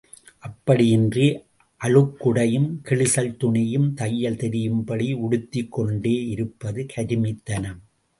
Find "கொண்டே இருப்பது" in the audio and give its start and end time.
5.71-6.85